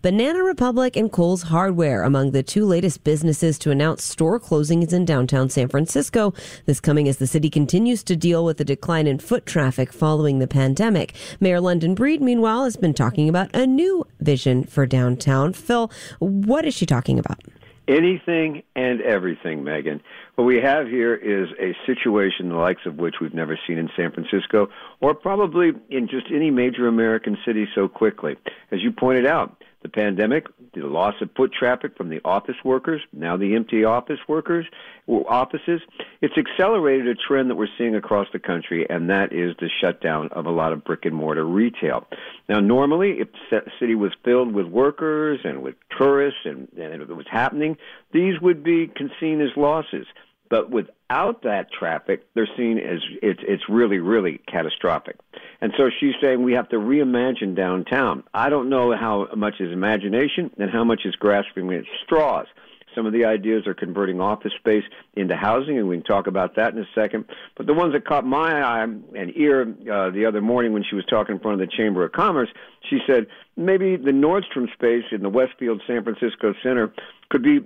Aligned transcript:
Banana 0.00 0.42
Republic 0.42 0.96
and 0.96 1.12
Cole's 1.12 1.42
Hardware 1.42 2.02
among 2.02 2.30
the 2.30 2.42
two 2.42 2.64
latest 2.64 3.04
businesses 3.04 3.58
to 3.58 3.70
announce 3.70 4.02
store 4.02 4.40
closings 4.40 4.92
in 4.92 5.04
downtown 5.04 5.50
San 5.50 5.68
Francisco. 5.68 6.32
This 6.66 6.80
coming 6.80 7.08
as 7.08 7.18
the 7.18 7.26
city 7.26 7.50
continues 7.50 8.02
to 8.04 8.16
deal 8.16 8.44
with 8.44 8.56
the 8.56 8.64
decline 8.64 9.06
in 9.06 9.18
foot 9.18 9.44
traffic 9.44 9.92
following 9.92 10.38
the 10.38 10.46
pandemic. 10.46 11.14
Mayor 11.40 11.60
London 11.60 11.94
Breed, 11.94 12.22
meanwhile, 12.22 12.64
has 12.64 12.76
been 12.76 12.94
talking 12.94 13.28
about 13.28 13.54
a 13.54 13.66
new 13.66 14.06
vision 14.20 14.64
for 14.64 14.86
downtown. 14.86 15.52
Phil, 15.52 15.90
what 16.18 16.64
is 16.64 16.74
she 16.74 16.86
talking 16.86 17.18
about? 17.18 17.40
Anything 17.88 18.62
and 18.76 19.00
everything, 19.00 19.64
Megan. 19.64 20.02
What 20.34 20.44
we 20.44 20.60
have 20.60 20.86
here 20.88 21.14
is 21.14 21.48
a 21.58 21.74
situation 21.86 22.50
the 22.50 22.56
likes 22.56 22.82
of 22.84 22.96
which 22.96 23.14
we've 23.18 23.32
never 23.32 23.58
seen 23.66 23.78
in 23.78 23.88
San 23.96 24.12
Francisco 24.12 24.68
or 25.00 25.14
probably 25.14 25.72
in 25.88 26.06
just 26.06 26.26
any 26.30 26.50
major 26.50 26.86
American 26.86 27.38
city 27.46 27.66
so 27.74 27.88
quickly. 27.88 28.36
As 28.70 28.82
you 28.82 28.92
pointed 28.92 29.26
out, 29.26 29.64
the 29.82 29.88
pandemic, 29.88 30.46
the 30.74 30.80
loss 30.80 31.14
of 31.20 31.30
foot 31.36 31.52
traffic 31.52 31.96
from 31.96 32.08
the 32.08 32.20
office 32.24 32.56
workers, 32.64 33.00
now 33.12 33.36
the 33.36 33.54
empty 33.54 33.84
office 33.84 34.18
workers, 34.26 34.66
offices, 35.06 35.80
it's 36.20 36.34
accelerated 36.36 37.06
a 37.06 37.14
trend 37.14 37.48
that 37.48 37.54
we're 37.54 37.68
seeing 37.78 37.94
across 37.94 38.26
the 38.32 38.38
country, 38.38 38.86
and 38.90 39.08
that 39.10 39.32
is 39.32 39.54
the 39.60 39.70
shutdown 39.80 40.28
of 40.32 40.46
a 40.46 40.50
lot 40.50 40.72
of 40.72 40.84
brick 40.84 41.04
and 41.04 41.14
mortar 41.14 41.44
retail. 41.44 42.06
Now, 42.48 42.60
normally, 42.60 43.20
if 43.20 43.28
the 43.50 43.62
city 43.78 43.94
was 43.94 44.12
filled 44.24 44.52
with 44.52 44.66
workers 44.66 45.40
and 45.44 45.62
with 45.62 45.76
tourists 45.96 46.40
and, 46.44 46.68
and 46.76 47.00
it 47.02 47.08
was 47.08 47.26
happening, 47.30 47.76
these 48.12 48.40
would 48.40 48.64
be 48.64 48.90
seen 49.20 49.40
as 49.40 49.50
losses. 49.56 50.06
But 50.50 50.70
without 50.70 51.42
that 51.42 51.70
traffic, 51.70 52.26
they're 52.34 52.48
seen 52.56 52.78
as 52.78 53.00
it's 53.22 53.40
it's 53.46 53.68
really 53.68 53.98
really 53.98 54.40
catastrophic. 54.46 55.16
And 55.60 55.72
so 55.76 55.90
she's 55.98 56.14
saying 56.20 56.42
we 56.42 56.52
have 56.52 56.68
to 56.68 56.76
reimagine 56.76 57.56
downtown. 57.56 58.22
I 58.32 58.48
don't 58.48 58.68
know 58.68 58.96
how 58.96 59.28
much 59.36 59.54
is 59.60 59.72
imagination 59.72 60.50
and 60.58 60.70
how 60.70 60.84
much 60.84 61.00
is 61.04 61.16
grasping 61.16 61.72
at 61.72 61.84
straws. 62.04 62.46
Some 62.94 63.06
of 63.06 63.12
the 63.12 63.26
ideas 63.26 63.66
are 63.66 63.74
converting 63.74 64.20
office 64.20 64.52
space 64.58 64.82
into 65.14 65.36
housing, 65.36 65.78
and 65.78 65.88
we 65.88 65.96
can 65.96 66.04
talk 66.04 66.26
about 66.26 66.56
that 66.56 66.72
in 66.74 66.80
a 66.80 66.86
second. 66.94 67.26
But 67.56 67.66
the 67.66 67.74
ones 67.74 67.92
that 67.92 68.04
caught 68.04 68.24
my 68.24 68.60
eye 68.60 68.82
and 68.82 69.36
ear 69.36 69.62
uh, 69.62 70.10
the 70.10 70.24
other 70.26 70.40
morning 70.40 70.72
when 70.72 70.84
she 70.88 70.96
was 70.96 71.04
talking 71.04 71.36
in 71.36 71.40
front 71.40 71.60
of 71.60 71.68
the 71.68 71.76
Chamber 71.76 72.04
of 72.04 72.12
Commerce, 72.12 72.48
she 72.88 72.98
said 73.06 73.26
maybe 73.56 73.96
the 73.96 74.10
Nordstrom 74.10 74.72
space 74.72 75.04
in 75.12 75.22
the 75.22 75.28
Westfield 75.28 75.82
San 75.86 76.02
Francisco 76.02 76.54
Center 76.62 76.92
could 77.30 77.42
be 77.42 77.60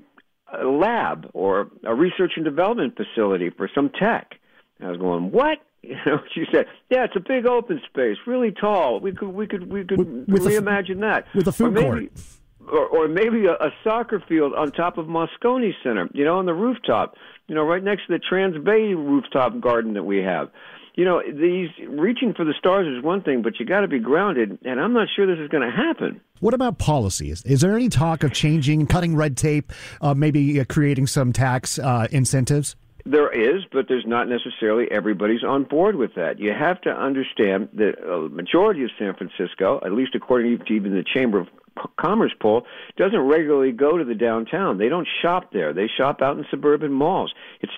a 0.52 0.66
lab 0.66 1.30
or 1.32 1.70
a 1.84 1.94
research 1.94 2.32
and 2.36 2.44
development 2.44 2.96
facility 2.96 3.48
for 3.50 3.70
some 3.74 3.90
tech. 3.90 4.34
And 4.78 4.88
I 4.88 4.90
was 4.90 5.00
going, 5.00 5.30
what? 5.30 5.58
You 5.92 5.96
know, 6.06 6.20
she 6.32 6.44
said, 6.52 6.66
"Yeah, 6.90 7.04
it's 7.04 7.16
a 7.16 7.20
big 7.20 7.44
open 7.44 7.80
space, 7.90 8.16
really 8.24 8.52
tall. 8.52 9.00
We 9.00 9.10
could, 9.10 9.30
we 9.30 9.48
could, 9.48 9.70
we 9.70 9.84
could 9.84 9.98
with, 9.98 10.44
reimagine 10.44 11.00
that 11.00 11.26
with 11.34 11.48
a 11.48 11.52
food 11.52 11.76
or 11.76 11.96
maybe, 11.96 12.06
court, 12.06 12.72
or, 12.72 12.86
or 12.86 13.08
maybe 13.08 13.46
a, 13.46 13.54
a 13.54 13.70
soccer 13.82 14.22
field 14.28 14.54
on 14.54 14.70
top 14.70 14.96
of 14.96 15.06
Moscone 15.06 15.72
Center. 15.82 16.08
You 16.14 16.24
know, 16.24 16.38
on 16.38 16.46
the 16.46 16.54
rooftop. 16.54 17.16
You 17.48 17.56
know, 17.56 17.64
right 17.64 17.82
next 17.82 18.06
to 18.06 18.12
the 18.12 18.20
Trans 18.20 18.56
Bay 18.64 18.94
rooftop 18.94 19.60
garden 19.60 19.94
that 19.94 20.04
we 20.04 20.18
have." 20.18 20.50
you 20.94 21.04
know, 21.04 21.22
these 21.22 21.70
reaching 21.88 22.34
for 22.34 22.44
the 22.44 22.54
stars 22.58 22.86
is 22.86 23.02
one 23.02 23.22
thing, 23.22 23.42
but 23.42 23.58
you 23.58 23.64
got 23.64 23.80
to 23.80 23.88
be 23.88 23.98
grounded, 23.98 24.58
and 24.64 24.80
I'm 24.80 24.92
not 24.92 25.08
sure 25.14 25.26
this 25.26 25.42
is 25.42 25.48
going 25.48 25.66
to 25.66 25.74
happen. 25.74 26.20
What 26.40 26.54
about 26.54 26.78
policies? 26.78 27.42
Is 27.44 27.62
there 27.62 27.74
any 27.74 27.88
talk 27.88 28.24
of 28.24 28.32
changing, 28.32 28.86
cutting 28.86 29.16
red 29.16 29.36
tape, 29.36 29.72
uh, 30.02 30.12
maybe 30.12 30.60
uh, 30.60 30.64
creating 30.68 31.06
some 31.06 31.32
tax 31.32 31.78
uh, 31.78 32.08
incentives? 32.10 32.76
There 33.04 33.30
is, 33.30 33.64
but 33.72 33.88
there's 33.88 34.06
not 34.06 34.28
necessarily 34.28 34.90
everybody's 34.90 35.42
on 35.42 35.64
board 35.64 35.96
with 35.96 36.14
that. 36.14 36.38
You 36.38 36.52
have 36.52 36.80
to 36.82 36.90
understand 36.90 37.68
that 37.74 37.98
a 37.98 38.28
majority 38.28 38.84
of 38.84 38.90
San 38.98 39.14
Francisco, 39.14 39.80
at 39.84 39.92
least 39.92 40.14
according 40.14 40.58
to 40.58 40.72
even 40.72 40.94
the 40.94 41.04
Chamber 41.04 41.40
of 41.40 41.48
Commerce 41.96 42.34
poll 42.38 42.66
doesn't 42.96 43.18
regularly 43.18 43.72
go 43.72 43.96
to 43.96 44.04
the 44.04 44.14
downtown. 44.14 44.78
They 44.78 44.88
don't 44.88 45.08
shop 45.22 45.52
there. 45.52 45.72
They 45.72 45.88
shop 45.88 46.20
out 46.20 46.36
in 46.36 46.44
suburban 46.50 46.92
malls. 46.92 47.32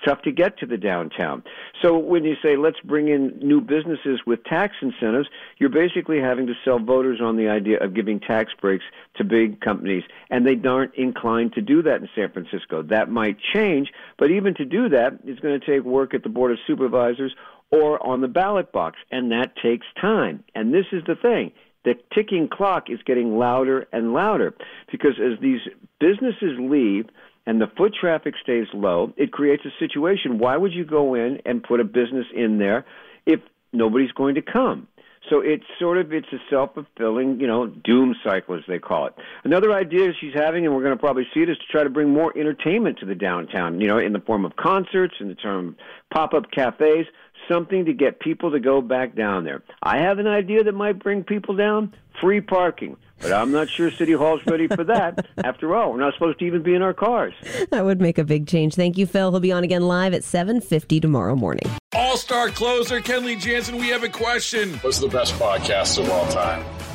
It's 0.05 0.11
tough 0.11 0.23
to 0.23 0.31
get 0.31 0.57
to 0.59 0.65
the 0.65 0.77
downtown. 0.77 1.43
So 1.81 1.97
when 1.97 2.23
you 2.23 2.35
say 2.41 2.57
let's 2.57 2.79
bring 2.83 3.07
in 3.07 3.37
new 3.39 3.61
businesses 3.61 4.21
with 4.25 4.43
tax 4.43 4.75
incentives, 4.81 5.27
you're 5.57 5.69
basically 5.69 6.19
having 6.19 6.47
to 6.47 6.53
sell 6.63 6.79
voters 6.79 7.19
on 7.21 7.37
the 7.37 7.49
idea 7.49 7.79
of 7.79 7.93
giving 7.93 8.19
tax 8.19 8.51
breaks 8.59 8.85
to 9.15 9.23
big 9.23 9.61
companies, 9.61 10.03
and 10.29 10.45
they 10.45 10.59
aren't 10.67 10.93
inclined 10.95 11.53
to 11.53 11.61
do 11.61 11.81
that 11.83 12.01
in 12.01 12.09
San 12.15 12.31
Francisco. 12.31 12.83
That 12.83 13.09
might 13.09 13.37
change, 13.53 13.91
but 14.17 14.31
even 14.31 14.53
to 14.55 14.65
do 14.65 14.89
that 14.89 15.19
is 15.25 15.39
going 15.39 15.59
to 15.59 15.65
take 15.65 15.83
work 15.83 16.13
at 16.13 16.23
the 16.23 16.29
Board 16.29 16.51
of 16.51 16.59
Supervisors 16.67 17.33
or 17.71 18.05
on 18.05 18.21
the 18.21 18.27
ballot 18.27 18.71
box, 18.71 18.97
and 19.11 19.31
that 19.31 19.55
takes 19.61 19.87
time. 19.99 20.43
And 20.53 20.73
this 20.73 20.85
is 20.91 21.03
the 21.07 21.15
thing 21.15 21.51
the 21.83 21.95
ticking 22.13 22.47
clock 22.47 22.89
is 22.89 22.99
getting 23.05 23.37
louder 23.37 23.87
and 23.91 24.13
louder 24.13 24.55
because 24.91 25.19
as 25.19 25.39
these 25.39 25.61
businesses 25.99 26.57
leave 26.59 27.05
and 27.45 27.61
the 27.61 27.67
foot 27.77 27.93
traffic 27.99 28.35
stays 28.41 28.67
low, 28.73 29.13
it 29.17 29.31
creates 29.31 29.63
a 29.65 29.71
situation. 29.79 30.39
Why 30.39 30.57
would 30.57 30.73
you 30.73 30.85
go 30.85 31.13
in 31.13 31.41
and 31.45 31.63
put 31.63 31.79
a 31.79 31.83
business 31.83 32.25
in 32.33 32.57
there 32.57 32.85
if 33.25 33.39
nobody's 33.71 34.11
going 34.11 34.35
to 34.35 34.41
come? 34.41 34.87
So 35.29 35.39
it's 35.39 35.63
sort 35.79 35.97
of 35.97 36.13
it's 36.13 36.31
a 36.31 36.37
self-fulfilling, 36.51 37.39
you 37.39 37.47
know, 37.47 37.65
doom 37.65 38.15
cycle 38.23 38.55
as 38.55 38.61
they 38.67 38.77
call 38.77 39.07
it. 39.07 39.15
Another 39.43 39.73
idea 39.73 40.11
she's 40.19 40.35
having, 40.35 40.65
and 40.65 40.75
we're 40.75 40.83
going 40.83 40.95
to 40.95 40.99
probably 40.99 41.25
see 41.33 41.41
it, 41.41 41.49
is 41.49 41.57
to 41.57 41.63
try 41.71 41.83
to 41.83 41.89
bring 41.89 42.11
more 42.11 42.31
entertainment 42.37 42.99
to 42.99 43.07
the 43.07 43.15
downtown. 43.15 43.81
You 43.81 43.87
know, 43.87 43.97
in 43.97 44.13
the 44.13 44.19
form 44.19 44.45
of 44.45 44.55
concerts, 44.55 45.15
in 45.19 45.27
the 45.27 45.35
term 45.35 45.77
pop-up 46.13 46.51
cafes 46.51 47.07
something 47.47 47.85
to 47.85 47.93
get 47.93 48.19
people 48.19 48.51
to 48.51 48.59
go 48.59 48.81
back 48.81 49.15
down 49.15 49.43
there. 49.43 49.63
I 49.83 49.99
have 49.99 50.19
an 50.19 50.27
idea 50.27 50.63
that 50.63 50.73
might 50.73 50.99
bring 50.99 51.23
people 51.23 51.55
down 51.55 51.93
free 52.21 52.41
parking. 52.41 52.97
But 53.21 53.31
I'm 53.31 53.51
not 53.51 53.69
sure 53.69 53.89
City 53.91 54.11
Hall's 54.11 54.45
ready 54.45 54.67
for 54.67 54.83
that. 54.83 55.25
After 55.43 55.73
all, 55.75 55.93
we're 55.93 55.99
not 55.99 56.13
supposed 56.13 56.39
to 56.39 56.45
even 56.45 56.63
be 56.63 56.75
in 56.75 56.81
our 56.81 56.93
cars. 56.93 57.33
That 57.71 57.85
would 57.85 58.01
make 58.01 58.17
a 58.17 58.23
big 58.23 58.47
change. 58.47 58.75
Thank 58.75 58.97
you, 58.97 59.07
Phil. 59.07 59.31
He'll 59.31 59.39
be 59.39 59.51
on 59.51 59.63
again 59.63 59.87
live 59.87 60.13
at 60.13 60.21
7.50 60.21 61.01
tomorrow 61.01 61.35
morning. 61.35 61.63
All-star 61.93 62.49
closer, 62.49 62.99
Kenley 62.99 63.39
Jansen, 63.39 63.77
we 63.77 63.87
have 63.87 64.03
a 64.03 64.09
question. 64.09 64.73
What's 64.79 64.99
the 64.99 65.07
best 65.07 65.33
podcast 65.35 65.97
of 65.97 66.09
all 66.09 66.27
time? 66.27 66.65